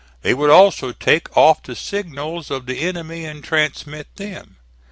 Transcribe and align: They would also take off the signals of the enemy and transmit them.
They 0.23 0.33
would 0.33 0.49
also 0.49 0.93
take 0.93 1.37
off 1.37 1.61
the 1.61 1.75
signals 1.75 2.49
of 2.49 2.65
the 2.65 2.79
enemy 2.81 3.23
and 3.25 3.43
transmit 3.43 4.07
them. 4.15 4.55